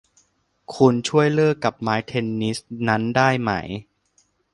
[0.75, 2.57] คุณช่วยเลิกกับไม้เทนนิส
[2.87, 3.51] นั้นได้ไหม!